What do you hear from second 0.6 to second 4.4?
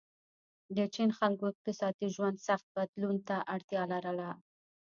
د چین خلکو اقتصادي ژوند سخت بدلون ته اړتیا لرله.